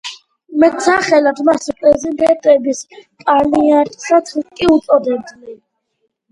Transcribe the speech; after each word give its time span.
მეტსახელად 0.61 1.41
მას 1.49 1.69
„პრეზიდენტების 1.81 2.81
პიანისტსაც“ 3.27 4.35
კი 4.41 4.73
უწოდებდნენ. 4.81 5.65